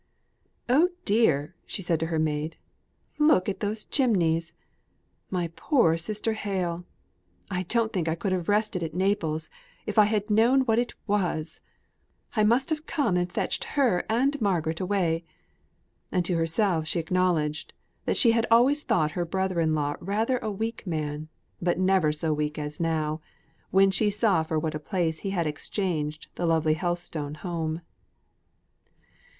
[0.67, 2.57] "Oh dear!" she said to her maid;
[3.19, 4.55] "look at those chimneys!
[5.29, 6.85] My poor sister Hale!
[7.51, 9.47] I don't think I could have rested at Naples,
[9.85, 11.61] if I had known what it was!
[12.35, 15.23] I must have come and fetched her and Margaret away."
[16.11, 17.71] And to herself she acknowledged,
[18.05, 21.29] that she had always thought her brother in law rather a weak man,
[21.61, 23.21] but never so weak as now,
[23.69, 27.81] when she saw for what a place he had exchanged the lovely Helstone home.